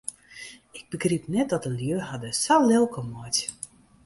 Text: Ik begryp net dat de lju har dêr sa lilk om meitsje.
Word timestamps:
Ik 0.71 0.85
begryp 0.89 1.27
net 1.33 1.47
dat 1.49 1.63
de 1.65 1.71
lju 1.79 1.97
har 2.07 2.19
dêr 2.23 2.35
sa 2.43 2.55
lilk 2.69 2.93
om 3.01 3.07
meitsje. 3.15 3.49